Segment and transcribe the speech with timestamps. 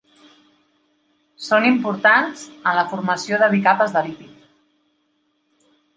[1.47, 4.49] Són importants en la formació de bicapes de lípid.